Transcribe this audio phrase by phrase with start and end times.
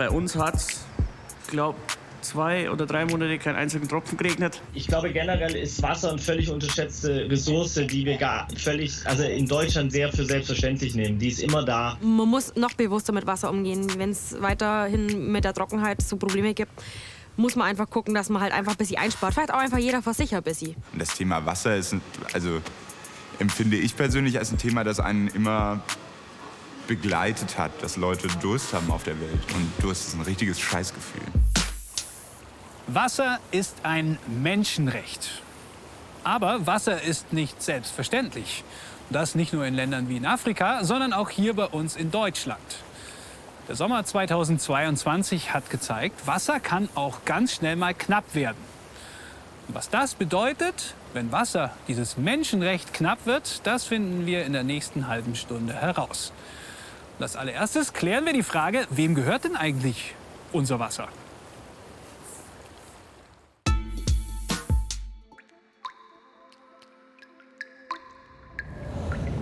[0.00, 0.80] Bei uns hat es,
[1.48, 1.78] glaube
[2.22, 4.62] zwei oder drei Monate keinen einzigen Tropfen geregnet.
[4.72, 9.46] Ich glaube generell ist Wasser eine völlig unterschätzte Ressource, die wir gar völlig, also in
[9.46, 11.18] Deutschland sehr für selbstverständlich nehmen.
[11.18, 11.98] Die ist immer da.
[12.00, 13.86] Man muss noch bewusster mit Wasser umgehen.
[13.98, 16.72] Wenn es weiterhin mit der Trockenheit so Probleme gibt,
[17.36, 19.34] muss man einfach gucken, dass man halt einfach ein bisschen einspart.
[19.34, 20.76] Vielleicht auch einfach jeder vor sich ein bisschen.
[20.94, 21.94] Das Thema Wasser ist,
[22.32, 22.62] also
[23.38, 25.82] empfinde ich persönlich als ein Thema, das einen immer
[26.90, 29.54] begleitet hat, dass Leute Durst haben auf der Welt.
[29.54, 31.22] Und Durst ist ein richtiges Scheißgefühl.
[32.88, 35.40] Wasser ist ein Menschenrecht.
[36.24, 38.64] Aber Wasser ist nicht selbstverständlich.
[39.08, 42.58] Das nicht nur in Ländern wie in Afrika, sondern auch hier bei uns in Deutschland.
[43.68, 48.58] Der Sommer 2022 hat gezeigt, Wasser kann auch ganz schnell mal knapp werden.
[49.68, 54.64] Und was das bedeutet, wenn Wasser, dieses Menschenrecht, knapp wird, das finden wir in der
[54.64, 56.32] nächsten halben Stunde heraus.
[57.20, 60.14] Als allererstes klären wir die Frage, wem gehört denn eigentlich
[60.52, 61.08] unser Wasser?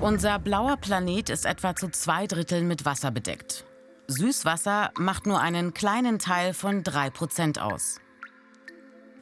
[0.00, 3.64] Unser blauer Planet ist etwa zu zwei Dritteln mit Wasser bedeckt.
[4.08, 8.00] Süßwasser macht nur einen kleinen Teil von 3% aus.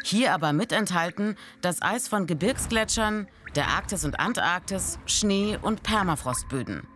[0.02, 6.86] Hier aber mit enthalten das Eis von Gebirgsgletschern, der Arktis und Antarktis, Schnee und Permafrostböden.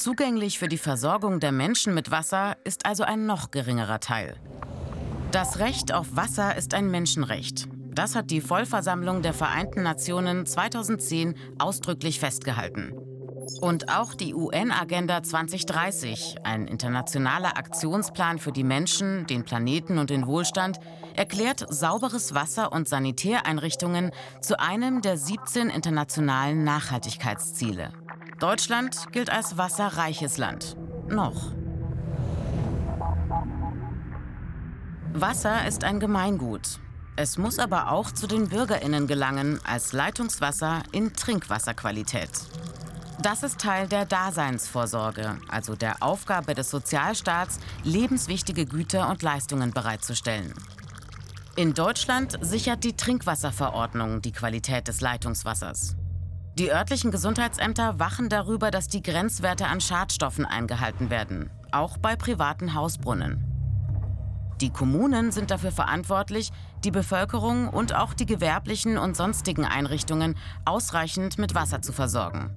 [0.00, 4.34] Zugänglich für die Versorgung der Menschen mit Wasser ist also ein noch geringerer Teil.
[5.30, 7.68] Das Recht auf Wasser ist ein Menschenrecht.
[7.92, 12.94] Das hat die Vollversammlung der Vereinten Nationen 2010 ausdrücklich festgehalten.
[13.60, 20.26] Und auch die UN-Agenda 2030, ein internationaler Aktionsplan für die Menschen, den Planeten und den
[20.26, 20.78] Wohlstand,
[21.14, 27.92] erklärt sauberes Wasser und Sanitäreinrichtungen zu einem der 17 internationalen Nachhaltigkeitsziele.
[28.40, 30.74] Deutschland gilt als wasserreiches Land.
[31.08, 31.52] Noch.
[35.12, 36.80] Wasser ist ein Gemeingut.
[37.16, 42.30] Es muss aber auch zu den Bürgerinnen gelangen als Leitungswasser in Trinkwasserqualität.
[43.20, 50.54] Das ist Teil der Daseinsvorsorge, also der Aufgabe des Sozialstaats, lebenswichtige Güter und Leistungen bereitzustellen.
[51.56, 55.96] In Deutschland sichert die Trinkwasserverordnung die Qualität des Leitungswassers.
[56.60, 62.74] Die örtlichen Gesundheitsämter wachen darüber, dass die Grenzwerte an Schadstoffen eingehalten werden, auch bei privaten
[62.74, 63.42] Hausbrunnen.
[64.60, 66.50] Die Kommunen sind dafür verantwortlich,
[66.84, 72.54] die Bevölkerung und auch die gewerblichen und sonstigen Einrichtungen ausreichend mit Wasser zu versorgen.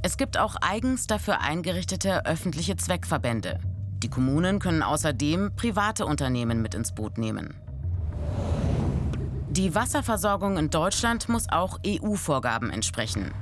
[0.00, 3.58] Es gibt auch eigens dafür eingerichtete öffentliche Zweckverbände.
[4.02, 7.60] Die Kommunen können außerdem private Unternehmen mit ins Boot nehmen.
[9.50, 13.32] Die Wasserversorgung in Deutschland muss auch EU-Vorgaben entsprechen.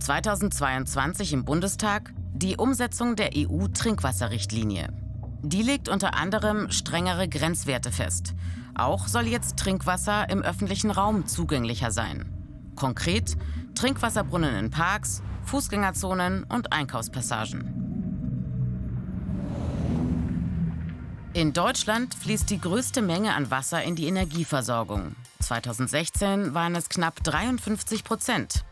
[0.00, 4.88] 2022 im Bundestag die Umsetzung der EU-Trinkwasserrichtlinie.
[5.42, 8.34] Die legt unter anderem strengere Grenzwerte fest.
[8.74, 12.30] Auch soll jetzt Trinkwasser im öffentlichen Raum zugänglicher sein.
[12.74, 13.38] Konkret
[13.74, 17.86] Trinkwasserbrunnen in Parks, Fußgängerzonen und Einkaufspassagen.
[21.32, 25.16] In Deutschland fließt die größte Menge an Wasser in die Energieversorgung.
[25.40, 28.64] 2016 waren es knapp 53 Prozent.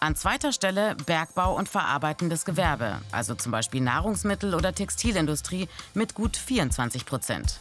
[0.00, 6.36] An zweiter Stelle Bergbau und verarbeitendes Gewerbe, also zum Beispiel Nahrungsmittel- oder Textilindustrie mit gut
[6.36, 7.60] 24 Prozent.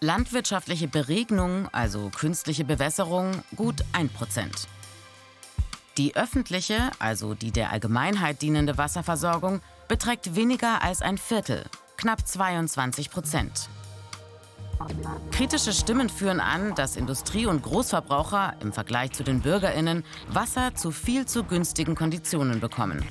[0.00, 4.68] Landwirtschaftliche Beregnung, also künstliche Bewässerung, gut 1 Prozent.
[5.96, 11.64] Die öffentliche, also die der Allgemeinheit dienende Wasserversorgung beträgt weniger als ein Viertel,
[11.96, 13.68] knapp 22 Prozent.
[15.30, 20.90] Kritische Stimmen führen an, dass Industrie- und Großverbraucher im Vergleich zu den Bürgerinnen Wasser zu
[20.90, 23.04] viel zu günstigen Konditionen bekommen.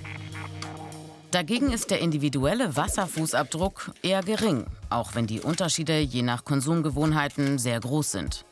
[1.32, 7.80] Dagegen ist der individuelle Wasserfußabdruck eher gering, auch wenn die Unterschiede je nach Konsumgewohnheiten sehr
[7.80, 8.46] groß sind.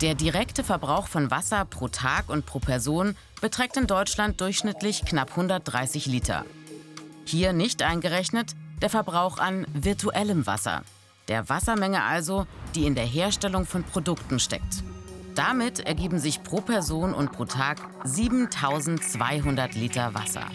[0.00, 5.30] Der direkte Verbrauch von Wasser pro Tag und pro Person beträgt in Deutschland durchschnittlich knapp
[5.30, 6.44] 130 Liter.
[7.24, 10.82] Hier nicht eingerechnet der Verbrauch an virtuellem Wasser,
[11.28, 14.82] der Wassermenge also, die in der Herstellung von Produkten steckt.
[15.34, 20.46] Damit ergeben sich pro Person und pro Tag 7200 Liter Wasser.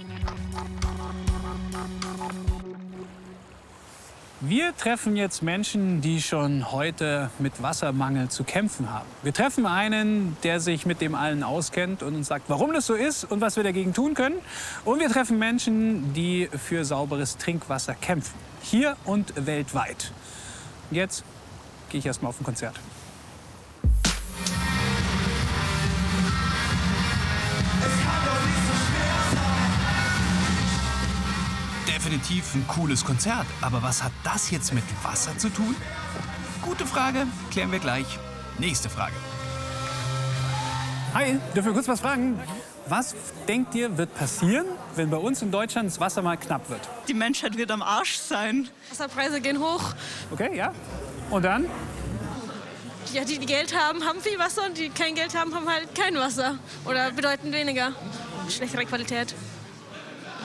[4.46, 9.08] Wir treffen jetzt Menschen, die schon heute mit Wassermangel zu kämpfen haben.
[9.22, 12.94] Wir treffen einen, der sich mit dem allen auskennt und uns sagt, warum das so
[12.94, 14.36] ist und was wir dagegen tun können.
[14.84, 18.34] Und wir treffen Menschen, die für sauberes Trinkwasser kämpfen.
[18.62, 20.12] Hier und weltweit.
[20.92, 21.24] Jetzt
[21.90, 22.80] gehe ich erstmal auf ein Konzert.
[32.14, 33.46] definitiv ein cooles Konzert.
[33.62, 35.76] Aber was hat das jetzt mit Wasser zu tun?
[36.62, 38.20] Gute Frage, klären wir gleich.
[38.60, 39.14] Nächste Frage.
[41.14, 42.40] Hi, dürfen wir kurz was fragen?
[42.88, 43.16] Was
[43.48, 44.66] denkt ihr, wird passieren,
[44.96, 46.82] wenn bei uns in Deutschland das Wasser mal knapp wird?
[47.08, 48.70] Die Menschheit wird am Arsch sein.
[48.90, 49.94] Wasserpreise gehen hoch.
[50.32, 50.74] Okay, ja.
[51.30, 51.66] Und dann?
[53.14, 55.94] Ja, die, die Geld haben, haben viel Wasser und die kein Geld haben, haben halt
[55.96, 56.58] kein Wasser.
[56.86, 57.94] Oder bedeutend weniger.
[58.50, 59.36] Schlechtere Qualität.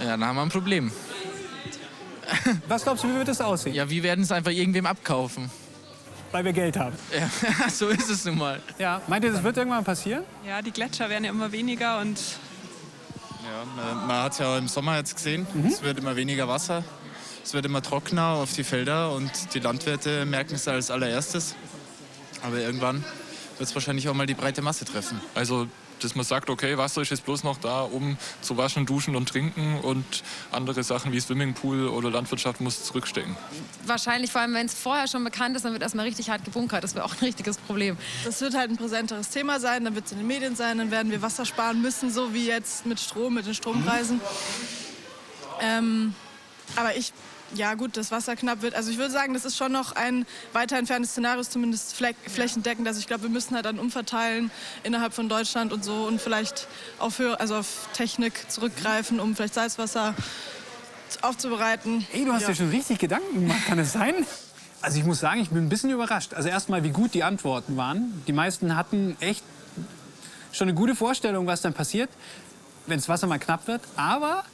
[0.02, 0.92] Ja, dann haben wir ein Problem.
[2.68, 3.74] Was glaubst du, wie wird das aussehen?
[3.74, 5.50] Ja, wir werden es einfach irgendwem abkaufen.
[6.30, 6.94] Weil wir Geld haben.
[7.18, 8.60] Ja, so ist es nun mal.
[8.78, 10.24] Ja, meint ihr, das wird irgendwann passieren?
[10.46, 12.18] Ja, die Gletscher werden ja immer weniger und
[13.48, 13.64] Ja,
[14.06, 15.46] man, hat es ja im Sommer jetzt gesehen.
[15.66, 16.84] Es wird immer weniger Wasser.
[17.42, 21.54] Es wird immer trockener auf die Felder und die Landwirte merken es als allererstes.
[22.42, 23.02] Aber irgendwann
[23.56, 25.18] wird es wahrscheinlich auch mal die breite Masse treffen.
[25.34, 25.66] Also,
[26.04, 29.28] dass man sagt, okay, Wasser ist jetzt bloß noch da, um zu waschen, duschen und
[29.28, 30.22] trinken und
[30.52, 33.36] andere Sachen wie Swimmingpool oder Landwirtschaft muss zurückstecken.
[33.86, 36.84] Wahrscheinlich, vor allem wenn es vorher schon bekannt ist, dann wird erstmal richtig hart gebunkert.
[36.84, 37.96] Das wäre auch ein richtiges Problem.
[38.24, 39.84] das wird halt ein präsenteres Thema sein.
[39.84, 40.78] Dann wird es in den Medien sein.
[40.78, 44.20] Dann werden wir Wasser sparen müssen, so wie jetzt mit Strom, mit den Strompreisen.
[45.60, 46.14] Ähm,
[46.76, 47.12] aber ich,
[47.54, 48.74] ja gut, das Wasser knapp wird.
[48.74, 52.86] Also ich würde sagen, das ist schon noch ein weiter entferntes Szenario, zumindest fläch flächendeckend.
[52.86, 54.50] Also ich glaube, wir müssen halt dann umverteilen
[54.82, 56.68] innerhalb von Deutschland und so und vielleicht
[56.98, 60.14] auf, höher, also auf Technik zurückgreifen, um vielleicht Salzwasser
[61.22, 62.06] aufzubereiten.
[62.12, 62.48] Ey, du hast Ja.
[62.48, 64.14] dir schon richtig Gedanken gemacht, kann es sein?
[64.82, 66.34] Also ich muss sagen, ich bin ein bisschen überrascht.
[66.34, 68.22] Also erstmal, wie gut die Antworten waren.
[68.28, 69.42] Die meisten hatten echt
[70.52, 72.10] schon eine gute Vorstellung, was dann passiert,
[72.86, 73.80] wenn das Wasser mal knapp wird.
[73.96, 74.44] Aber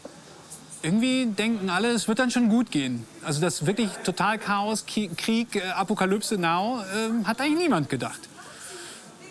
[0.85, 3.07] irgendwie denken alle, es wird dann schon gut gehen.
[3.25, 8.21] Also das wirklich total Chaos, Krieg, äh, Apokalypse now, ähm, hat eigentlich niemand gedacht.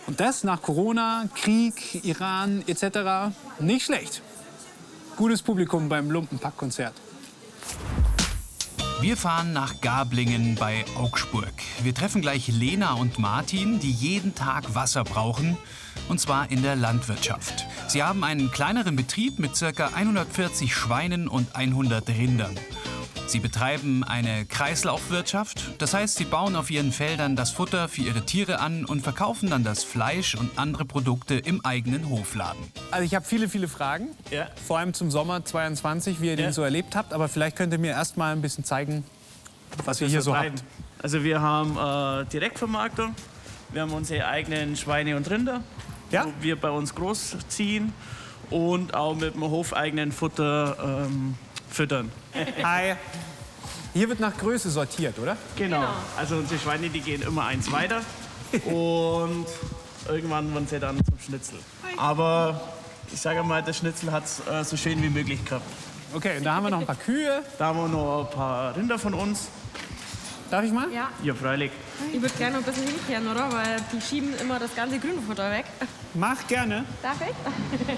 [0.07, 3.31] Und das nach Corona, Krieg, Iran etc.
[3.59, 4.21] nicht schlecht.
[5.15, 6.93] Gutes Publikum beim Lumpenpack-Konzert.
[8.99, 11.53] Wir fahren nach Gablingen bei Augsburg.
[11.83, 15.57] Wir treffen gleich Lena und Martin, die jeden Tag Wasser brauchen,
[16.09, 17.65] und zwar in der Landwirtschaft.
[17.87, 19.87] Sie haben einen kleineren Betrieb mit ca.
[19.93, 22.55] 140 Schweinen und 100 Rindern.
[23.25, 28.25] Sie betreiben eine Kreislaufwirtschaft, das heißt, sie bauen auf ihren Feldern das Futter für ihre
[28.25, 32.61] Tiere an und verkaufen dann das Fleisch und andere Produkte im eigenen Hofladen.
[32.91, 34.09] Also ich habe viele, viele Fragen.
[34.29, 34.47] Ja.
[34.67, 36.51] Vor allem zum Sommer 22, wie ihr den Ja.
[36.51, 37.13] so erlebt habt.
[37.13, 39.03] Aber vielleicht könnt ihr mir erst mal ein bisschen zeigen,
[39.85, 40.63] was ihr hier so habt.
[41.01, 43.15] Also wir haben äh, Direktvermarktung,
[43.73, 45.61] wir haben unsere eigenen Schweine und Rinder,
[46.11, 46.25] Ja.
[46.25, 47.91] wo wir bei uns großziehen
[48.49, 51.35] und auch mit dem hofeigenen Futter ähm,
[51.69, 52.11] füttern.
[52.63, 52.95] Hi.
[53.93, 55.37] Hier wird nach Größe sortiert, oder?
[55.55, 55.83] Genau.
[56.17, 58.01] Also unsere Schweine, die gehen immer eins weiter
[58.65, 59.45] und
[60.07, 61.59] irgendwann werden sie dann zum Schnitzel.
[61.97, 62.61] Aber
[63.11, 65.65] ich sage mal, der Schnitzel hat es äh, so schön wie möglich gehabt.
[66.13, 67.41] Okay, und da haben wir noch ein paar Kühe.
[67.57, 69.47] Da haben wir noch ein paar Rinder von uns.
[70.53, 70.87] Darf ich mal?
[70.93, 71.09] Ja.
[71.23, 71.71] Ja, freilich.
[72.13, 73.51] Ich würde gerne noch ein bisschen hinkehren, oder?
[73.51, 75.65] Weil die schieben immer das ganze Grünfutter weg.
[76.13, 76.85] Mach gerne.
[77.01, 77.87] Darf ich?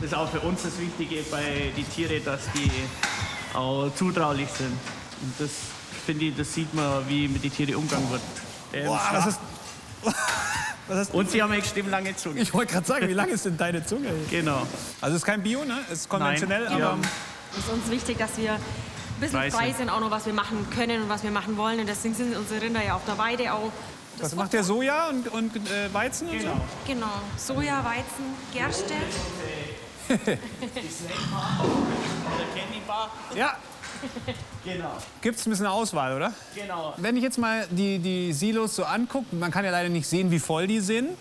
[0.00, 2.70] Das ist auch für uns das Wichtige bei den Tieren, dass die
[3.54, 4.72] auch zutraulich sind.
[4.72, 5.50] Und das
[6.04, 8.22] finde ich, das sieht man, wie mit den Tieren umgegangen wird.
[8.72, 9.40] Ähm, Boah, das ist,
[10.88, 12.40] was hast, und sie haben extrem lange Zunge.
[12.40, 14.08] ich wollte gerade sagen, wie lang ist denn deine Zunge?
[14.30, 14.66] Genau.
[15.00, 15.78] Also es ist kein Bio, ne?
[15.86, 16.98] Es ist konventionell, Nein, aber ja.
[17.52, 18.58] Es ist uns wichtig, dass wir
[19.16, 19.76] ein bisschen Frei frei sind.
[19.76, 21.80] sind, auch noch, was wir machen können und was wir machen wollen.
[21.80, 23.70] Und deswegen sind unsere Rinder ja auf der Weide auch.
[24.18, 26.60] Das was macht der Soja und, und äh, Weizen und Genau.
[26.86, 27.06] Genau.
[27.36, 28.94] Soja, Weizen, Gerste.
[30.08, 30.14] so?
[33.34, 33.56] Ja.
[34.64, 34.96] Genau.
[35.20, 36.32] Gibt es ein bisschen Auswahl, oder?
[36.54, 36.94] Genau.
[36.96, 40.30] Wenn ich jetzt mal die, die Silos so angucke, man kann ja leider nicht sehen,
[40.30, 41.16] wie voll die sind.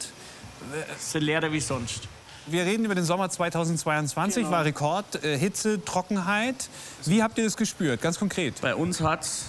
[0.95, 2.07] Es sind leerer wie sonst.
[2.45, 4.51] Wir reden über den Sommer 2022, Genau.
[4.55, 6.69] war Rekord, äh, Hitze, Trockenheit.
[7.05, 8.59] Wie habt ihr das gespürt, ganz konkret?
[8.61, 9.45] Bei uns hat es,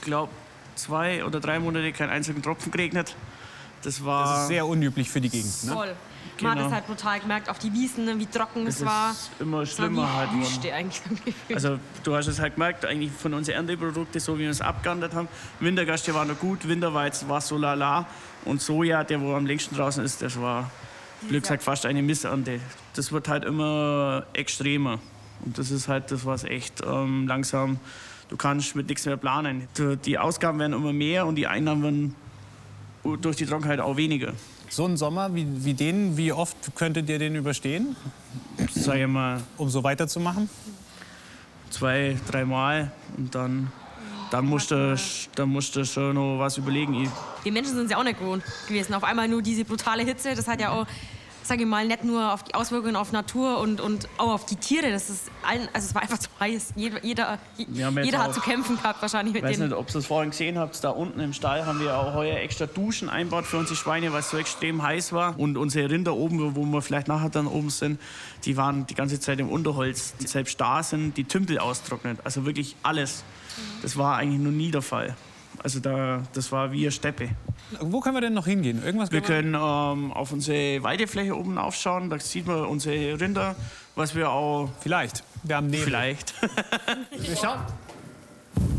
[0.00, 0.32] glaube
[0.74, 3.14] zwei oder drei Monate keinen einzigen Tropfen geregnet.
[3.82, 4.32] Das war.
[4.34, 5.64] Das ist sehr unüblich für die Gegend.
[5.64, 5.72] Ne?
[5.72, 5.94] Voll.
[6.40, 6.68] Man hat Genau.
[6.68, 9.10] es halt brutal gemerkt auf die Wiesen, wie trocken es Es war.
[9.12, 10.32] ist immer war schlimmer wie halt.
[10.32, 11.34] Wüste eigentlich.
[11.54, 15.12] Also du hast es halt gemerkt, eigentlich von unseren Ernteprodukten, so wie wir es abgehandelt
[15.14, 15.28] haben.
[15.60, 18.06] Wintergaste war noch gut, Winterweizen war so lala.
[18.46, 20.70] Und Soja, der wo am längsten draußen ist, das war,
[21.28, 22.60] blöd gesagt, fast eine Missernte.
[22.94, 24.98] Das wird halt immer extremer.
[25.44, 27.78] Und das ist halt das, was echt ähm, langsam,
[28.28, 29.68] du kannst mit nichts mehr planen.
[30.04, 32.14] Die Ausgaben werden immer mehr und die Einnahmen werden
[33.20, 34.32] durch die Trockenheit auch weniger.
[34.68, 37.96] So ein Sommer wie, wie den, wie oft könntet ihr den überstehen,
[38.74, 40.48] Sag ich mal um so weiterzumachen?
[41.72, 43.72] zwei, dreimal und dann,
[44.32, 44.96] dann musst du,
[45.34, 46.94] dann musst du schon noch was überlegen.
[47.02, 47.10] Ich,
[47.44, 48.94] Die Menschen sind es ja auch nicht gewohnt gewesen.
[48.94, 50.86] Auf einmal nur diese brutale Hitze, das hat ja auch
[51.44, 54.54] sage ich mal, nicht nur auf die Auswirkungen auf Natur und, und auch auf die
[54.54, 54.92] Tiere.
[54.92, 56.72] Das ist allen, also es war einfach zu heiß.
[56.76, 59.90] Jeder, jeder, jeder hat auch- zu kämpfen gehabt wahrscheinlich Ich mit weiß den nicht, ob
[59.90, 63.08] ihr es vorhin gesehen habt, da unten im Stall haben wir auch heuer extra Duschen
[63.08, 65.36] einbaut für unsere Schweine, weil es so extrem heiß war.
[65.36, 68.00] Und unsere Rinder oben, wo wir vielleicht nachher dann oben sind,
[68.44, 70.14] die waren die ganze Zeit im Unterholz.
[70.20, 72.20] Die selbst da sind die Tümpel austrocknet.
[72.22, 73.24] Also wirklich alles.
[73.82, 75.14] Das war eigentlich noch nie der Fall.
[75.62, 77.30] Also da, das war wie eine Steppe.
[77.80, 78.82] Wo können wir denn noch hingehen?
[78.84, 82.10] Irgendwas Wir können ähm, auf unsere Weidefläche oben aufschauen.
[82.10, 83.54] Da sieht man unsere Rinder,
[83.94, 84.70] was wir auch.
[84.80, 85.22] Vielleicht.
[85.42, 85.84] Wir haben Nebel.
[85.84, 86.34] Vielleicht.
[87.18, 87.60] Wir schauen.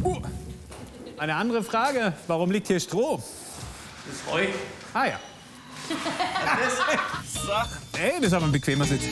[0.04, 0.22] Uh,
[1.18, 2.14] eine andere Frage.
[2.28, 3.22] Warum liegt hier Stroh?
[4.06, 4.46] Das ist Heu.
[4.94, 5.20] Ah ja.
[8.00, 9.04] Ey, das ist aber ein bequemer Sitz.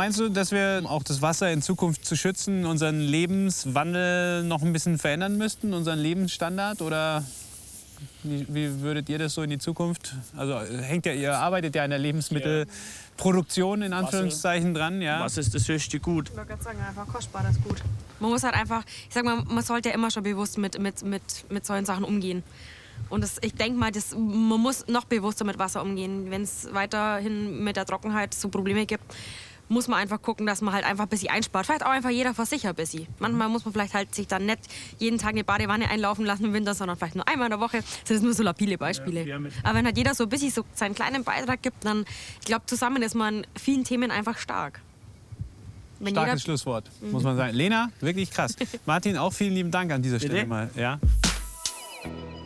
[0.00, 4.72] Meinst du, dass wir auch das Wasser in Zukunft zu schützen, unseren Lebenswandel noch ein
[4.72, 6.80] bisschen verändern müssten, unseren Lebensstandard?
[6.80, 7.22] Oder
[8.22, 10.14] wie, wie würdet ihr das so in die Zukunft?
[10.34, 15.20] Also hängt ja, ihr arbeitet ja in der Lebensmittelproduktion in Anführungszeichen dran, ja?
[15.20, 16.30] Was ist das höchste Gut?
[16.30, 17.82] Ich wollte gerade sagen, einfach kostbar, das ist gut.
[18.20, 21.02] Man muss halt einfach, ich sag mal, man sollte ja immer schon bewusst mit, mit,
[21.02, 22.42] mit, mit solchen Sachen umgehen.
[23.10, 26.30] Und das, ich denke mal, das, man muss noch bewusster mit Wasser umgehen.
[26.30, 29.04] Wenn es weiterhin mit der Trockenheit so Probleme gibt,
[29.70, 31.64] muss man einfach gucken, dass man halt einfach ein bisschen einspart.
[31.64, 33.06] Vielleicht auch einfach jeder für sich ein bisschen.
[33.20, 34.58] Manchmal muss man vielleicht halt sich dann nicht
[34.98, 37.78] jeden Tag eine Badewanne einlaufen lassen im Winter, sondern vielleicht nur einmal in der Woche.
[37.78, 39.50] Das sind nur so labile Beispiele.
[39.62, 42.04] Aber wenn halt jeder so ein bisschen so seinen kleinen Beitrag gibt, dann,
[42.40, 44.80] ich glaube, zusammen ist man in vielen Themen einfach stark.
[46.00, 47.10] Wenn Starkes jeder- Schlusswort, Mhm.
[47.12, 47.54] muss man sagen.
[47.54, 48.56] Lena, wirklich krass.
[48.86, 50.32] Martin, auch vielen lieben Dank an dieser Bitte?
[50.32, 50.70] Stelle mal.
[50.74, 50.98] Ja.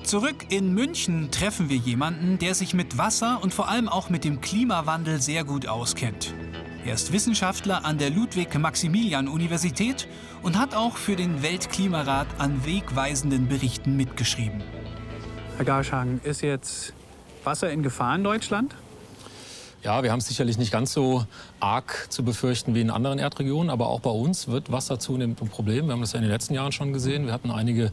[0.02, 4.24] Zurück in München treffen wir jemanden, der sich mit Wasser und vor allem auch mit
[4.24, 6.34] dem Klimawandel sehr gut auskennt.
[6.86, 10.06] Er ist Wissenschaftler an der Ludwig-Maximilian-Universität
[10.42, 14.62] und hat auch für den Weltklimarat an wegweisenden Berichten mitgeschrieben.
[15.56, 16.92] Herr Garschhagen, ist jetzt
[17.42, 18.74] Wasser in Gefahr in Deutschland?
[19.82, 21.24] Ja, wir haben es sicherlich nicht ganz so
[21.58, 25.48] arg zu befürchten wie in anderen Erdregionen, aber auch bei uns wird Wasser zunehmend ein
[25.48, 25.86] Problem.
[25.86, 27.24] Wir haben das ja in den letzten Jahren schon gesehen.
[27.24, 27.92] Wir hatten einige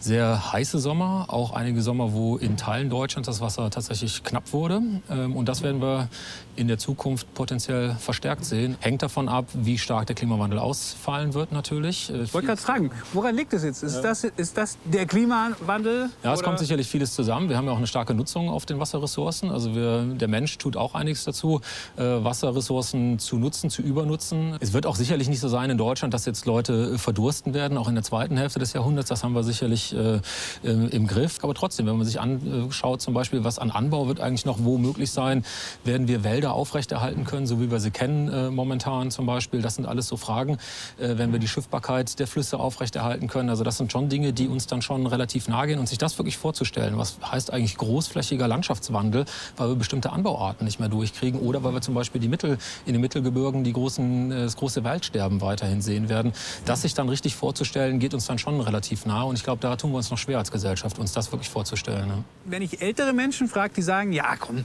[0.00, 4.80] sehr heiße Sommer, auch einige Sommer, wo in Teilen Deutschlands das Wasser tatsächlich knapp wurde.
[5.10, 6.08] Ähm, Und das werden wir
[6.56, 8.76] in der Zukunft potenziell verstärkt sehen.
[8.80, 12.10] Hängt davon ab, wie stark der Klimawandel ausfallen wird natürlich.
[12.10, 13.82] Äh, Ich wollte gerade fragen, woran liegt es jetzt?
[13.82, 16.10] Ist, das, ist das der Klimawandel?
[16.22, 17.48] Ja, es oder- kommt sicherlich vieles zusammen.
[17.48, 19.50] Wir haben ja auch eine starke Nutzung auf den Wasserressourcen.
[19.50, 21.60] Also wir, der Mensch tut auch einiges dazu,
[21.96, 24.56] äh, Wasserressourcen zu nutzen, zu übernutzen.
[24.60, 27.88] Es wird auch sicherlich nicht so sein in Deutschland, dass jetzt Leute verdursten werden, auch
[27.88, 29.08] in der zweiten Hälfte des Jahrhunderts.
[29.08, 30.20] Das haben wir sicherlich äh,
[30.62, 31.38] im Griff.
[31.42, 34.78] Aber trotzdem, wenn man sich anschaut, zum Beispiel, was an Anbau wird eigentlich noch wo
[34.78, 35.44] möglich sein,
[35.84, 39.62] werden wir Wälder aufrechterhalten können, so wie wir sie kennen äh, momentan zum Beispiel.
[39.62, 40.58] Das sind alles so Fragen.
[40.98, 43.50] Äh, wenn wir die Schiffbarkeit der Flüsse aufrechterhalten können.
[43.50, 45.78] Also das sind schon Dinge, die uns dann schon relativ nahe gehen.
[45.78, 49.24] Und sich das wirklich vorzustellen, was heißt eigentlich großflächiger Landschaftswandel,
[49.56, 52.92] weil wir bestimmte Anbauarten nicht mehr durchkriegen oder weil wir zum Beispiel die Mittel, in
[52.92, 56.32] den Mittelgebirgen die großen, äh, das große Waldsterben weiterhin sehen werden.
[56.64, 59.26] Das sich dann richtig vorzustellen, geht uns dann schon relativ nahe.
[59.26, 62.06] Und ich glaube, da tun wir uns noch schwer als Gesellschaft, uns das wirklich vorzustellen.
[62.06, 62.24] Ne?
[62.44, 64.64] Wenn ich ältere Menschen frage, die sagen, ja komm,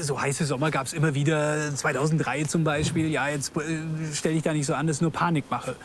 [0.00, 3.78] so heiße Sommer gab es immer wieder, 2003 zum Beispiel, ja jetzt äh,
[4.12, 5.76] stell dich da nicht so an, das ist nur Panikmache.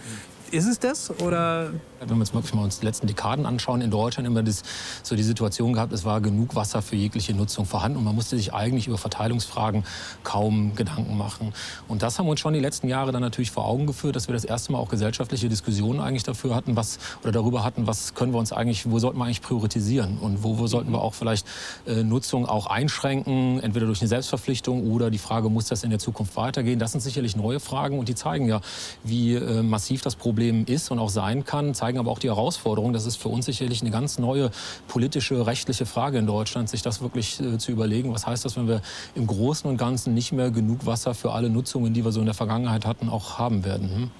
[0.51, 3.91] Ist es das oder Wenn wir uns wirklich mal uns die letzten Dekaden anschauen, in
[3.91, 4.63] Deutschland immer das,
[5.03, 8.35] so die Situation gehabt, es war genug Wasser für jegliche Nutzung vorhanden und man musste
[8.35, 9.83] sich eigentlich über Verteilungsfragen
[10.23, 11.53] kaum Gedanken machen.
[11.87, 14.33] Und das haben uns schon die letzten Jahre dann natürlich vor Augen geführt, dass wir
[14.33, 18.33] das erste Mal auch gesellschaftliche Diskussionen eigentlich dafür hatten, was oder darüber hatten, was können
[18.33, 21.45] wir uns eigentlich, wo sollten wir eigentlich priorisieren und wo, wo sollten wir auch vielleicht
[21.85, 25.99] äh, Nutzung auch einschränken, entweder durch eine Selbstverpflichtung oder die Frage, muss das in der
[25.99, 26.79] Zukunft weitergehen?
[26.79, 28.61] Das sind sicherlich neue Fragen und die zeigen ja,
[29.03, 32.93] wie äh, massiv das Problem ist und auch sein kann, zeigen aber auch die Herausforderung.
[32.93, 34.51] Das ist für uns sicherlich eine ganz neue
[34.87, 38.13] politische, rechtliche Frage in Deutschland, sich das wirklich äh, zu überlegen.
[38.13, 38.81] Was heißt das, wenn wir
[39.15, 42.25] im Großen und Ganzen nicht mehr genug Wasser für alle Nutzungen, die wir so in
[42.25, 43.89] der Vergangenheit hatten, auch haben werden?
[43.89, 44.11] Hm?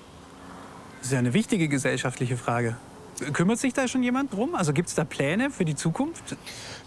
[1.00, 2.76] Das ist ja eine wichtige gesellschaftliche Frage.
[3.34, 4.56] Kümmert sich da schon jemand drum?
[4.56, 6.36] Also gibt es da Pläne für die Zukunft?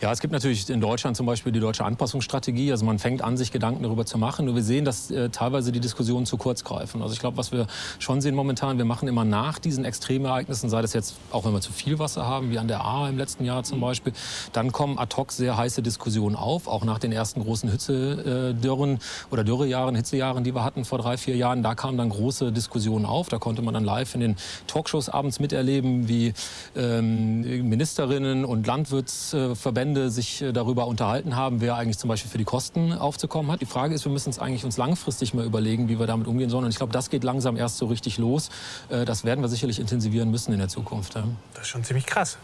[0.01, 2.71] Ja, es gibt natürlich in Deutschland zum Beispiel die deutsche Anpassungsstrategie.
[2.71, 4.47] Also man fängt an, sich Gedanken darüber zu machen.
[4.47, 7.03] Nur wir sehen, dass äh, teilweise die Diskussionen zu kurz greifen.
[7.03, 7.67] Also ich glaube, was wir
[7.99, 11.61] schon sehen momentan, wir machen immer nach diesen Extremereignissen, sei das jetzt auch wenn wir
[11.61, 14.13] zu viel Wasser haben, wie an der A im letzten Jahr zum Beispiel,
[14.53, 18.99] dann kommen ad hoc sehr heiße Diskussionen auf, auch nach den ersten großen Hitzedürren
[19.31, 21.63] oder Dürrejahren, Hitzejahren, die wir hatten vor drei, vier Jahren.
[21.63, 23.29] Da kamen dann große Diskussionen auf.
[23.29, 24.37] Da konnte man dann live in den
[24.67, 26.35] Talkshows abends miterleben, wie die
[26.77, 32.45] ähm, Ministerinnen und Landwirtsverbände sich äh, darüber unterhalten haben, wer eigentlich zum Beispiel für die
[32.45, 33.61] Kosten aufzukommen hat.
[33.61, 36.51] Die Frage ist, wir müssen uns eigentlich uns langfristig mal überlegen, wie wir damit umgehen
[36.51, 36.65] sollen.
[36.65, 38.51] Und ich glaube, das geht langsam erst so richtig los.
[38.89, 41.15] Äh, das werden wir sicherlich intensivieren müssen in der Zukunft.
[41.15, 41.25] Ja.
[41.55, 42.39] Das ist schon ziemlich krass.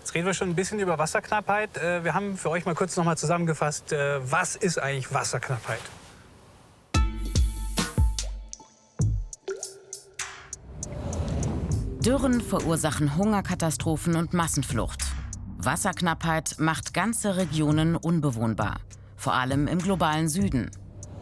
[0.00, 1.76] Jetzt reden wir schon ein bisschen über Wasserknappheit.
[1.76, 5.80] Äh, Wir haben für euch mal kurz noch mal zusammengefasst, was ist eigentlich Wasserknappheit?
[12.04, 15.04] Dürren verursachen Hungerkatastrophen und Massenflucht.
[15.58, 18.80] Wasserknappheit macht ganze Regionen unbewohnbar,
[19.16, 20.70] vor allem im globalen Süden.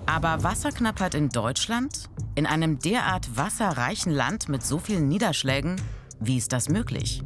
[0.07, 2.05] Aber Wasserknappheit in Deutschland?
[2.37, 5.81] In einem derart wasserreichen Land mit so vielen Niederschlägen?
[6.21, 7.23] Wie ist das möglich?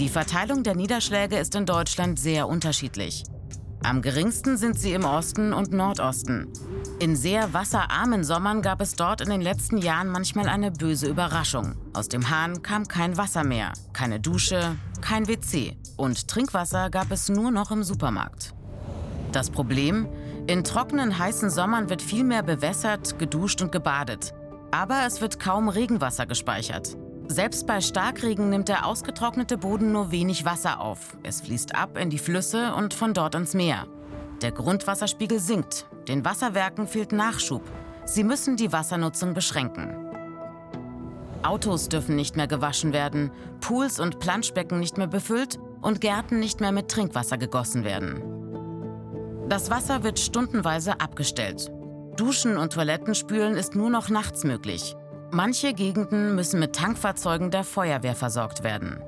[0.00, 3.22] Die Verteilung der Niederschläge ist in Deutschland sehr unterschiedlich.
[3.84, 6.48] Am geringsten sind sie im Osten und Nordosten.
[7.02, 11.74] In sehr wasserarmen Sommern gab es dort in den letzten Jahren manchmal eine böse Überraschung.
[11.94, 17.28] Aus dem Hahn kam kein Wasser mehr, keine Dusche, kein WC und Trinkwasser gab es
[17.28, 18.54] nur noch im Supermarkt.
[19.32, 20.06] Das Problem?
[20.46, 24.32] In trockenen, heißen Sommern wird viel mehr bewässert, geduscht und gebadet.
[24.70, 26.96] Aber es wird kaum Regenwasser gespeichert.
[27.26, 31.16] Selbst bei Starkregen nimmt der ausgetrocknete Boden nur wenig Wasser auf.
[31.24, 33.88] Es fließt ab in die Flüsse und von dort ins Meer.
[34.42, 35.86] Der Grundwasserspiegel sinkt.
[36.08, 37.62] Den Wasserwerken fehlt Nachschub.
[38.04, 39.94] Sie müssen die Wassernutzung beschränken.
[41.44, 43.30] Autos dürfen nicht mehr gewaschen werden,
[43.60, 48.20] Pools und Planschbecken nicht mehr befüllt und Gärten nicht mehr mit Trinkwasser gegossen werden.
[49.48, 51.70] Das Wasser wird stundenweise abgestellt.
[52.16, 54.96] Duschen und Toilettenspülen ist nur noch nachts möglich.
[55.30, 59.02] Manche Gegenden müssen mit Tankfahrzeugen der Feuerwehr versorgt werden.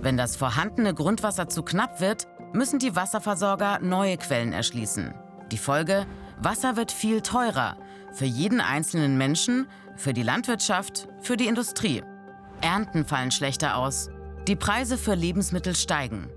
[0.00, 5.14] Wenn das vorhandene Grundwasser zu knapp wird, müssen die Wasserversorger neue Quellen erschließen.
[5.50, 6.06] Die Folge?
[6.40, 7.76] Wasser wird viel teurer.
[8.12, 12.02] Für jeden einzelnen Menschen, für die Landwirtschaft, für die Industrie.
[12.60, 14.10] Ernten fallen schlechter aus.
[14.46, 16.28] Die Preise für Lebensmittel steigen.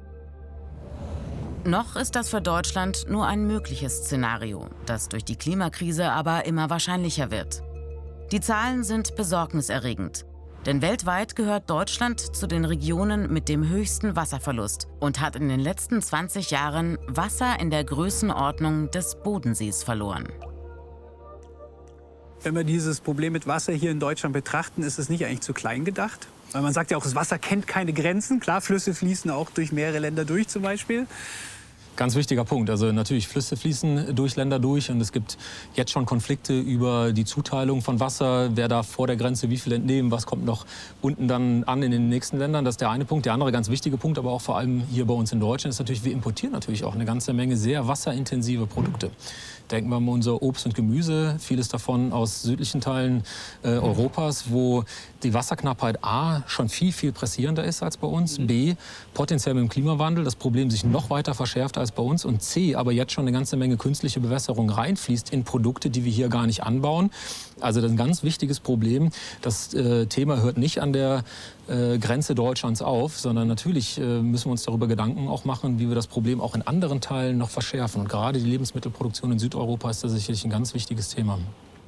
[1.64, 6.70] Noch ist das für Deutschland nur ein mögliches Szenario, das durch die Klimakrise aber immer
[6.70, 7.62] wahrscheinlicher wird.
[8.32, 10.26] Die Zahlen sind besorgniserregend.
[10.66, 15.60] Denn weltweit gehört Deutschland zu den Regionen mit dem höchsten Wasserverlust und hat in den
[15.60, 20.28] letzten 20 Jahren Wasser in der Größenordnung des Bodensees verloren.
[22.44, 25.54] Wenn wir dieses Problem mit Wasser hier in Deutschland betrachten, ist es nicht eigentlich zu
[25.54, 26.28] klein gedacht?
[26.52, 28.40] Weil man sagt ja auch, das Wasser kennt keine Grenzen.
[28.40, 31.08] Klar, Flüsse fließen auch durch mehrere Länder durch zum Beispiel.
[31.98, 32.70] Ganz wichtiger Punkt.
[32.70, 35.38] Also natürlich, Flüsse fließen durch Länder durch und es gibt
[35.76, 38.50] jetzt schon Konflikte über die Zuteilung von Wasser.
[38.56, 40.10] Wer darf vor der Grenze wie viel entnehmen?
[40.10, 40.66] Was kommt noch
[41.02, 42.64] unten dann an in den nächsten Ländern?
[42.64, 43.26] Das ist der eine Punkt.
[43.26, 45.80] Der andere ganz wichtige Punkt, aber auch vor allem hier bei uns in Deutschland, ist
[45.80, 49.12] natürlich, wir importieren natürlich auch eine ganze Menge sehr wasserintensive Produkte.
[49.70, 53.24] Denken wir mal unser Obst und Gemüse, vieles davon aus südlichen Teilen
[53.64, 54.84] äh, Europas, wo
[55.24, 58.76] die Wasserknappheit A schon viel, viel pressierender ist als bei uns, B
[59.14, 62.76] potenziell mit dem Klimawandel das Problem sich noch weiter verschärft als bei uns und C
[62.76, 66.48] aber jetzt schon eine ganze Menge künstliche Bewässerung reinfließt in Produkte, die wir hier gar
[66.48, 67.12] nicht anbauen.
[67.60, 69.12] Also das ist ein ganz wichtiges Problem.
[69.42, 71.24] Das äh, Thema hört nicht an der
[71.68, 75.88] äh, Grenze Deutschlands auf, sondern natürlich äh, müssen wir uns darüber Gedanken auch machen, wie
[75.88, 78.02] wir das Problem auch in anderen Teilen noch verschärfen.
[78.02, 81.38] Und gerade die Lebensmittelproduktion in Südeuropa ist da sicherlich ein ganz wichtiges Thema.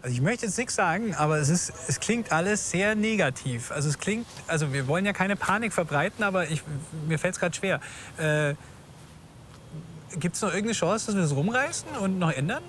[0.03, 3.71] Also ich möchte jetzt nichts sagen, aber es, ist, es klingt alles sehr negativ.
[3.71, 6.61] Also es klingt, also wir wollen ja keine Panik verbreiten, aber ich,
[7.07, 7.79] mir fällt es gerade schwer.
[8.17, 8.55] Äh,
[10.19, 12.63] Gibt es noch irgendeine Chance, dass wir das rumreißen und noch ändern?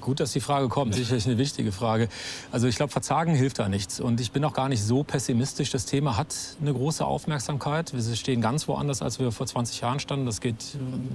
[0.00, 0.94] Gut, dass die Frage kommt.
[0.94, 2.08] Sicherlich eine wichtige Frage.
[2.50, 4.00] Also ich glaube, Verzagen hilft da nichts.
[4.00, 5.70] Und ich bin auch gar nicht so pessimistisch.
[5.70, 7.92] Das Thema hat eine große Aufmerksamkeit.
[7.92, 10.26] Wir stehen ganz woanders, als wir vor 20 Jahren standen.
[10.26, 10.56] Das geht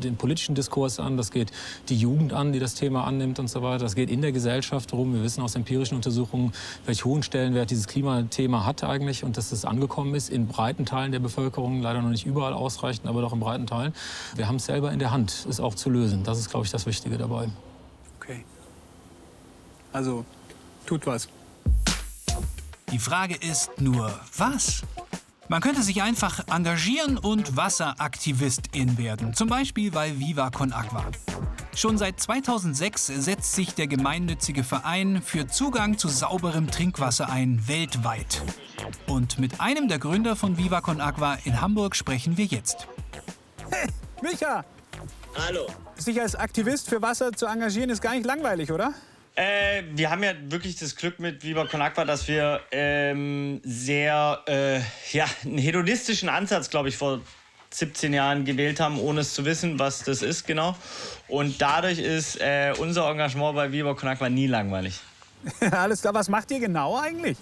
[0.04, 1.52] den politischen Diskurs an, das geht
[1.90, 3.84] die Jugend an, die das Thema annimmt und so weiter.
[3.84, 5.14] Das geht in der Gesellschaft rum.
[5.14, 6.54] Wir wissen aus empirischen Untersuchungen,
[6.86, 11.12] welch hohen Stellenwert dieses Klimathema hat eigentlich und dass es angekommen ist in breiten Teilen
[11.12, 11.82] der Bevölkerung.
[11.82, 13.94] Leider noch nicht überall ausreichend, aber doch in breiten Teilen.
[14.36, 16.24] Wir haben es selber in der Hand, es auch zu lösen.
[16.24, 17.50] Das ist, glaube ich, das Wichtige dabei.
[19.92, 20.26] Also,
[20.86, 21.28] tut was.
[22.92, 24.84] Die Frage ist nur, was?
[25.48, 31.06] Man könnte sich einfach engagieren und Wasseraktivistin werden, zum Beispiel bei Viva Con Agua.
[31.76, 38.42] Schon seit 2006 setzt sich der gemeinnützige Verein für Zugang zu sauberem Trinkwasser ein, weltweit.
[39.08, 42.88] Und mit einem der Gründer von Viva Con Agua in Hamburg sprechen wir jetzt.
[44.22, 44.66] Micha!
[45.48, 45.68] Hallo.
[45.96, 48.94] Sich als Aktivist für Wasser zu engagieren, ist gar nicht langweilig, oder?
[49.36, 54.42] Äh, wir haben ja wirklich das Glück mit Viva Con Agua, dass wir ähm, sehr,
[54.48, 54.80] äh,
[55.12, 57.22] ja, einen hedonistischen Ansatz, glaube ich, vor
[57.72, 60.76] 17 Jahren gewählt haben, ohne es zu wissen, was das ist genau.
[61.28, 65.00] Und dadurch ist äh, unser Engagement bei Viva Con Agua nie langweilig.
[65.72, 67.38] Alles klar, was macht ihr genau eigentlich?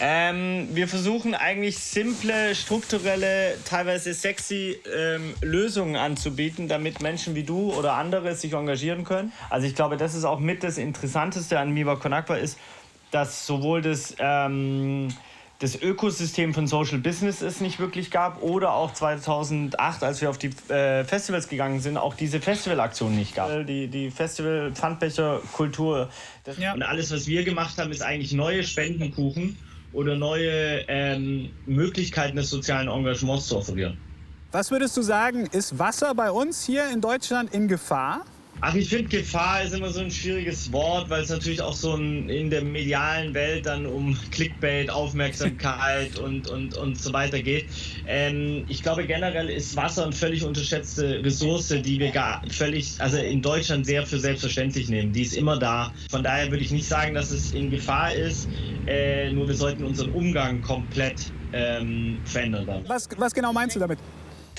[0.00, 7.72] Ähm, wir versuchen eigentlich simple, strukturelle, teilweise sexy ähm, Lösungen anzubieten, damit Menschen wie du
[7.72, 9.32] oder andere sich engagieren können.
[9.50, 12.58] Also ich glaube, das ist auch mit das Interessanteste an Miba Konakwa ist,
[13.12, 15.14] dass sowohl das, ähm,
[15.60, 20.38] das Ökosystem von Social Business es nicht wirklich gab oder auch 2008, als wir auf
[20.38, 23.64] die äh, Festivals gegangen sind, auch diese Festivalaktion nicht gab.
[23.68, 26.08] Die, die Festival-Pfandbecher-Kultur
[26.42, 29.56] das- und alles, was wir gemacht haben, ist eigentlich neue Spendenkuchen
[29.94, 33.96] oder neue ähm, Möglichkeiten des sozialen Engagements zu offerieren.
[34.52, 38.24] Was würdest du sagen, ist Wasser bei uns hier in Deutschland in Gefahr?
[38.60, 41.94] Ach, ich finde, Gefahr ist immer so ein schwieriges Wort, weil es natürlich auch so
[41.94, 47.66] ein, in der medialen Welt dann um Clickbait, Aufmerksamkeit und, und, und so weiter geht.
[48.06, 53.18] Ähm, ich glaube, generell ist Wasser eine völlig unterschätzte Ressource, die wir gar völlig, also
[53.18, 55.12] in Deutschland sehr für selbstverständlich nehmen.
[55.12, 55.92] Die ist immer da.
[56.10, 58.48] Von daher würde ich nicht sagen, dass es in Gefahr ist,
[58.86, 62.66] äh, nur wir sollten unseren Umgang komplett ähm, verändern.
[62.66, 62.88] Dann.
[62.88, 63.98] Was, was genau meinst du damit?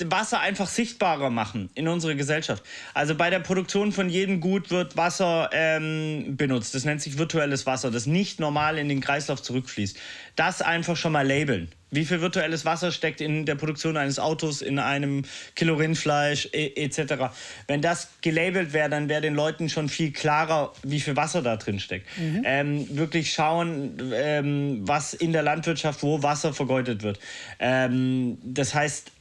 [0.04, 2.62] Wasser einfach sichtbarer machen in unserer Gesellschaft.
[2.94, 6.74] Also bei der Produktion von jedem Gut wird Wasser ähm, benutzt.
[6.74, 9.96] Das nennt sich virtuelles Wasser, das nicht normal in den Kreislauf zurückfließt.
[10.36, 11.68] Das einfach schon mal labeln.
[11.90, 15.22] Wie viel virtuelles Wasser steckt in der Produktion eines Autos, in einem
[15.54, 17.30] Kilo Rindfleisch etc.
[17.68, 21.56] Wenn das gelabelt wäre, dann wäre den Leuten schon viel klarer, wie viel Wasser da
[21.56, 22.06] drin steckt.
[22.18, 22.42] Mhm.
[22.44, 27.20] Ähm, wirklich schauen, ähm, was in der Landwirtschaft, wo Wasser vergeudet wird.
[27.60, 29.12] Ähm, das heißt,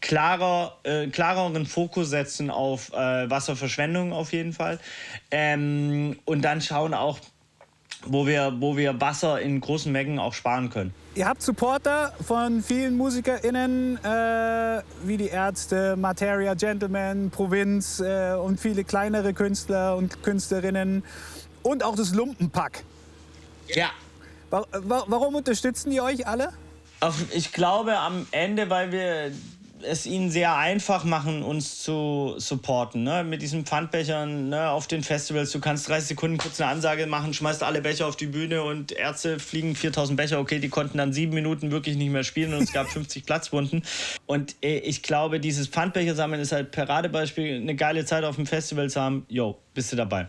[0.00, 4.78] klarer, äh, klareren Fokus setzen auf äh, Wasserverschwendung auf jeden Fall.
[5.30, 7.18] Ähm, und dann schauen auch,
[8.06, 10.94] wo wir, wo wir Wasser in großen Mengen auch sparen können.
[11.14, 18.58] Ihr habt Supporter von vielen MusikerInnen, äh, wie die Ärzte, Materia Gentlemen, Provinz äh, und
[18.58, 21.04] viele kleinere Künstler und Künstlerinnen
[21.62, 22.84] und auch das Lumpenpack.
[23.68, 23.90] Ja.
[24.50, 26.52] Wa wa warum unterstützen die euch alle?
[27.32, 29.32] Ich glaube am Ende, weil wir
[29.82, 33.02] es ihnen sehr einfach machen, uns zu supporten.
[33.02, 33.24] Ne?
[33.24, 34.70] Mit diesen Pfandbechern ne?
[34.70, 35.50] auf den Festivals.
[35.52, 38.92] Du kannst 30 Sekunden kurz eine Ansage machen, schmeißt alle Becher auf die Bühne und
[38.92, 40.40] Ärzte fliegen 4000 Becher.
[40.40, 43.82] Okay, die konnten dann sieben Minuten wirklich nicht mehr spielen und es gab 50 Platzwunden.
[44.26, 48.46] Und äh, ich glaube, dieses Pfandbecher sammeln ist halt Paradebeispiel, eine geile Zeit auf dem
[48.46, 49.26] Festival zu haben.
[49.28, 50.28] Yo, bist du dabei.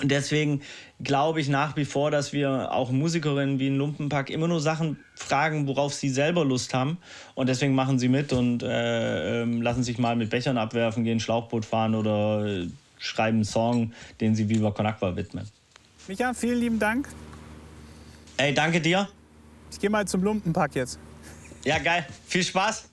[0.00, 0.62] Und deswegen
[1.02, 4.98] glaube ich nach wie vor, dass wir auch Musikerinnen wie ein Lumpenpack immer nur Sachen
[5.14, 6.98] fragen, worauf sie selber Lust haben.
[7.34, 11.20] Und deswegen machen sie mit und äh, ähm, lassen sich mal mit Bechern abwerfen, gehen
[11.20, 15.48] Schlauchboot fahren oder äh, schreiben einen Song, den sie Viva Con Aqua widmen.
[16.06, 17.08] Micha, vielen lieben Dank.
[18.36, 19.08] Ey, danke dir.
[19.70, 20.98] Ich gehe mal zum Lumpenpack jetzt.
[21.64, 22.06] Ja, geil.
[22.26, 22.88] Viel Spaß.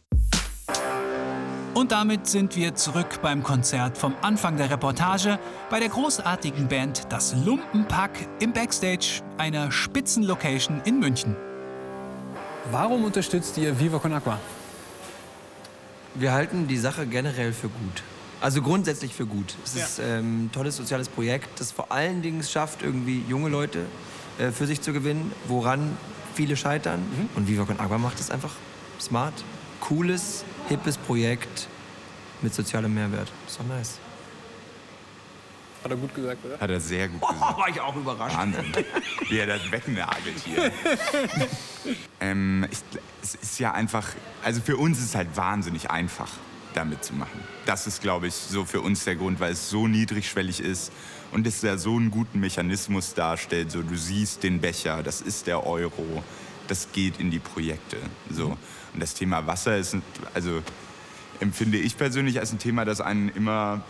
[1.75, 5.37] Und damit sind wir zurück beim Konzert vom Anfang der Reportage
[5.69, 11.35] bei der großartigen Band Das Lumpenpack im Backstage einer Spitzenlocation in München.
[12.71, 14.39] Warum unterstützt ihr Viva Con Aqua?
[16.13, 18.03] Wir halten die Sache generell für gut.
[18.39, 19.55] Also grundsätzlich für gut.
[19.65, 19.83] Es Ja.
[19.83, 23.79] ist ähm, ein tolles soziales Projekt, das vor allen Dingen es schafft, irgendwie junge Leute
[24.39, 25.97] äh, für sich zu gewinnen, woran
[26.35, 27.01] viele scheitern.
[27.35, 28.51] Und Viva Con Agua macht es einfach
[28.97, 29.33] smart,
[29.81, 31.67] cooles, hippes Projekt
[32.41, 33.31] mit sozialem Mehrwert.
[33.47, 33.99] Ist doch nice.
[35.83, 36.59] Hat er gut gesagt, oder?
[36.59, 37.57] Hat er sehr gut gesagt.
[37.57, 38.35] war ich auch überrascht.
[38.35, 38.73] Wahnsinn,
[39.29, 40.71] wie er das wegnagelt hier.
[42.19, 42.79] ähm, ich,
[43.21, 44.07] es ist ja einfach,
[44.43, 46.31] also für uns ist es halt wahnsinnig einfach,
[46.73, 47.39] damit zu machen.
[47.67, 50.91] Das ist, glaube ich, so für uns der Grund, weil es so niedrigschwellig ist
[51.31, 53.71] und es ja so einen guten Mechanismus darstellt.
[53.71, 56.23] So, du siehst den Becher, das ist der Euro,
[56.67, 57.97] das geht in die Projekte.
[58.29, 58.57] So.
[58.93, 59.97] Und das Thema Wasser ist,
[60.33, 60.61] also
[61.39, 63.81] empfinde ich persönlich als ein Thema, das einen immer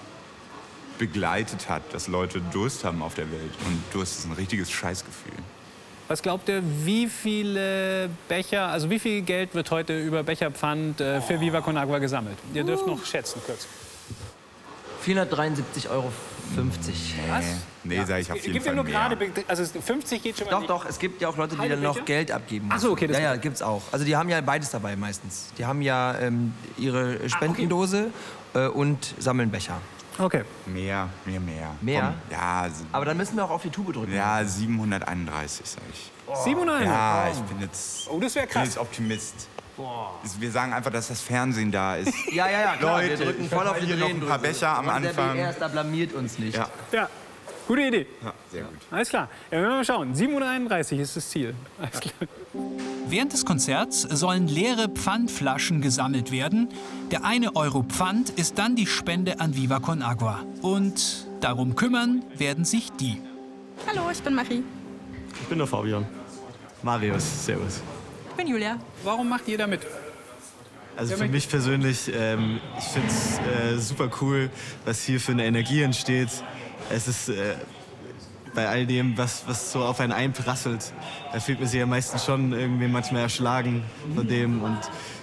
[0.97, 3.51] begleitet hat, dass Leute Durst haben auf der Welt.
[3.65, 5.33] Und Durst ist ein richtiges Scheißgefühl.
[6.07, 11.19] Was glaubt ihr, wie viele Becher, also wie viel Geld wird heute über Becherpfand äh,
[11.19, 12.37] für Viva Con Agua gesammelt?
[12.53, 13.67] Ihr dürft noch schätzen kurz.
[15.03, 16.11] 473,50 Euro.
[17.29, 17.45] Was?
[17.83, 18.93] Nee, sag ich auf jeden Gibt Fall nur mehr.
[18.93, 20.69] gerade, also 50 geht schon mal Doch, nicht.
[20.69, 22.05] doch, es gibt ja auch Leute, die Halbe dann noch Becher?
[22.05, 23.81] Geld abgeben Ach so, okay, das ja, ja, gibt's auch.
[23.91, 25.47] Also die haben ja beides dabei meistens.
[25.57, 28.11] Die haben ja ähm, ihre Spendendose
[28.53, 29.79] äh, und sammeln Becher.
[30.17, 30.43] Okay.
[30.65, 31.75] Mehr, mehr, mehr.
[31.81, 32.01] Mehr?
[32.29, 34.13] Komm, ja, Aber dann müssen wir auch auf die Tube drücken.
[34.13, 36.11] ja, 731, sag ich.
[36.43, 36.83] 700?
[36.85, 37.31] Ja, Oh.
[37.33, 38.65] ich bin jetzt, Oh, das wäre bin krass.
[38.69, 39.47] jetzt Optimist.
[40.23, 42.13] Ist- Wir sagen einfach, dass das Fernsehen da ist.
[42.31, 43.01] Ja, ja, ja, klar.
[43.01, 44.39] Leute, wir drücken voll auf die hier noch ein paar.
[44.39, 45.33] Becher am Und Der Anfang.
[45.33, 46.55] BR ist da blamiert uns nicht.
[46.57, 46.69] Ja.
[46.91, 47.09] Ja,
[47.67, 48.07] gute Idee.
[48.23, 48.73] Ja, sehr gut.
[48.91, 49.29] Alles klar.
[49.51, 50.15] Ja, wir mal schauen.
[50.15, 51.53] 731 ist das Ziel.
[51.79, 52.13] Alles klar.
[53.07, 56.69] Während des Konzerts sollen leere Pfandflaschen gesammelt werden.
[57.11, 60.39] Der eine Euro Pfand ist dann die Spende an Viva Con Agua.
[60.61, 63.21] Und darum kümmern werden sich die.
[63.87, 64.63] Hallo, ich bin Marie.
[65.41, 66.05] Ich bin der Fabian.
[66.81, 67.81] Marius, servus.
[68.37, 68.77] Ich bin Julia.
[69.05, 69.79] Warum macht ihr da mit?
[70.97, 74.49] Also für mich persönlich, ähm, ich finde es äh, super cool,
[74.83, 76.27] was hier für eine Energie entsteht.
[76.89, 77.55] Es ist äh,
[78.53, 80.91] bei all dem, was, was so auf einen einprasselt,
[81.31, 84.61] da fühlt man sich ja meistens schon irgendwie manchmal erschlagen von dem.
[84.61, 84.79] Und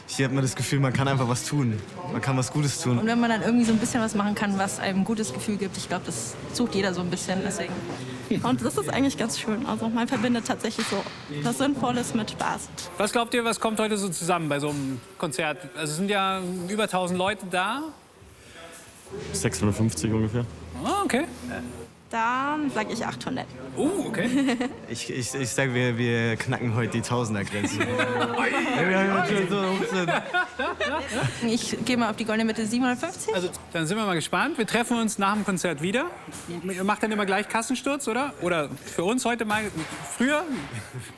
[0.06, 1.78] hier hat man das Gefühl, man kann einfach was tun.
[2.12, 2.98] Man kann was Gutes tun.
[2.98, 5.34] Und wenn man dann irgendwie so ein bisschen was machen kann, was einem ein gutes
[5.34, 7.40] Gefühl gibt, ich glaube, das sucht jeder so ein bisschen.
[7.44, 7.74] Deswegen.
[8.42, 9.66] Und das ist eigentlich ganz schön.
[9.66, 11.02] Also man verbindet tatsächlich so
[11.42, 12.68] was Sinnvolles mit Spaß.
[12.98, 15.58] Was glaubt ihr, was kommt heute so zusammen bei so einem Konzert?
[15.76, 17.82] Also es sind ja über 1000 Leute da.
[19.32, 20.46] 650 ungefähr.
[20.84, 21.24] Ah, okay.
[22.12, 23.46] Dann sage ich 800.
[23.74, 24.28] Uh, okay.
[24.90, 27.78] Ich, ich, ich sage, wir, wir knacken heute die Tausendergrenze.
[28.76, 31.50] Ja, wir haben heute so 15.
[31.50, 33.34] Ich gehe mal auf die goldene Mitte 750.
[33.34, 34.58] Also dann sind wir mal gespannt.
[34.58, 36.06] Wir treffen uns nach dem Konzert wieder.
[36.64, 38.34] Ihr macht dann immer gleich Kassensturz, oder?
[38.42, 39.62] Oder für uns heute mal
[40.16, 40.42] früher?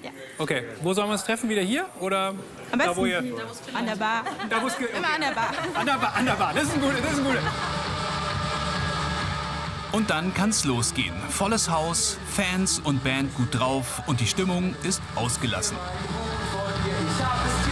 [0.03, 0.11] Ja.
[0.39, 0.65] Okay.
[0.83, 1.49] Wo sollen wir uns treffen?
[1.49, 1.87] Wieder hier?
[2.01, 2.35] Oder
[2.71, 3.19] Am da, besten wo ihr...
[3.19, 4.25] an der Bar.
[4.51, 5.51] Da, Immer an der Bar.
[5.75, 6.53] An der Bar, an der Bar.
[6.55, 7.41] Das ist ein guter, das ist ein guter.
[9.95, 11.15] Und dann kann's losgehen.
[11.29, 15.77] Volles Haus, Fans und Band gut drauf und die Stimmung ist ausgelassen.
[17.17, 17.64] Ich hab es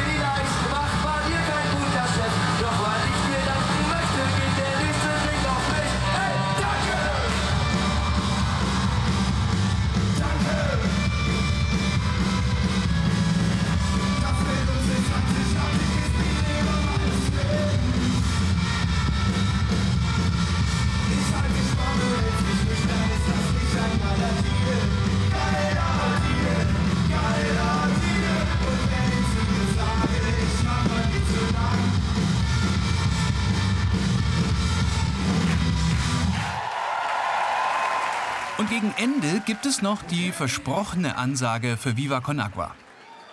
[39.62, 42.74] gibt es noch die versprochene Ansage für Viva Con Agua.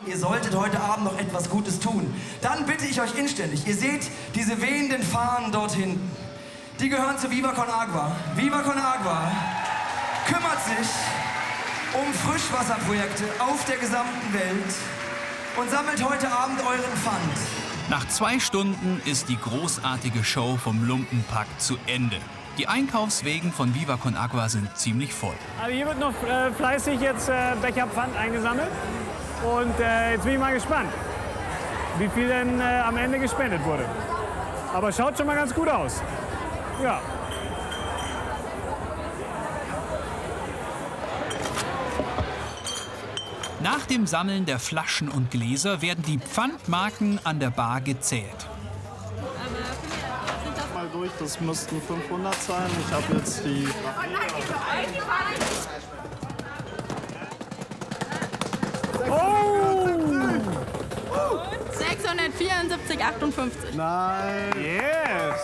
[0.05, 2.05] Ihr solltet heute Abend noch etwas Gutes tun.
[2.43, 4.01] Dann bitte ich euch inständig, ihr seht
[4.35, 6.07] diese wehenden Fahnen dort hinten.
[6.79, 8.15] Die gehören zu Viva Con Agua.
[8.35, 9.31] Viva Con Agua
[10.27, 10.87] kümmert sich
[11.95, 14.75] um Frischwasserprojekte auf der gesamten Welt
[15.57, 17.89] und sammelt heute Abend euren Pfand.
[17.89, 22.17] Nach zwei Stunden ist die großartige Show vom Lumpenpack zu Ende.
[22.59, 25.35] Die Einkaufswegen von Viva Con Agua sind ziemlich voll.
[25.61, 28.67] Also hier wird noch äh, fleißig jetzt äh, Becher Pfand eingesammelt.
[29.45, 30.89] Und äh, jetzt bin ich mal gespannt,
[31.99, 33.85] wie viel denn äh, am Ende gespendet wurde.
[34.73, 36.01] Aber schaut schon mal ganz gut aus.
[36.83, 36.99] Ja.
[43.63, 48.49] Nach dem Sammeln der Flaschen und Gläser werden die Pfandmarken an der Bar gezählt.
[51.19, 52.69] Durch, das müssten 500 sein.
[52.87, 53.67] Ich habe jetzt die.
[59.09, 59.87] Oh!
[61.71, 63.75] 674, 58.
[63.75, 64.51] Nein.
[64.57, 65.35] Yes.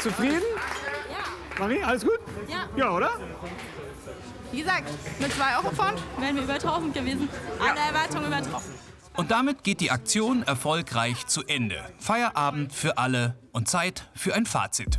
[0.00, 0.42] Zufrieden?
[1.10, 1.58] Ja.
[1.58, 2.18] Marie, alles gut?
[2.48, 2.68] Ja.
[2.76, 3.10] Ja, oder?
[4.52, 7.28] Wie gesagt, mit 2 Euro Pfand wären wir über 1000 gewesen.
[7.58, 8.75] Alle Erwartungen übertroffen.
[9.16, 11.76] Und damit geht die Aktion erfolgreich zu Ende.
[11.98, 14.98] Feierabend für alle und Zeit für ein Fazit.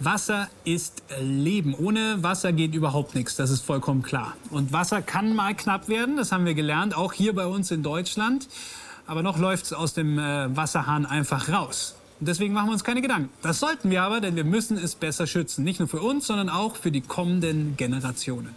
[0.00, 1.74] Wasser ist Leben.
[1.74, 4.34] Ohne Wasser geht überhaupt nichts, das ist vollkommen klar.
[4.50, 7.82] Und Wasser kann mal knapp werden, das haben wir gelernt, auch hier bei uns in
[7.82, 8.48] Deutschland.
[9.06, 11.94] Aber noch läuft es aus dem äh, Wasserhahn einfach raus.
[12.20, 13.28] Deswegen machen wir uns keine Gedanken.
[13.42, 15.62] Das sollten wir aber, denn wir müssen es besser schützen.
[15.62, 18.54] Nicht nur für uns, sondern auch für die kommenden Generationen.